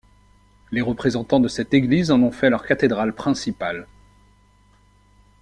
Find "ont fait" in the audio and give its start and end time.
2.23-2.49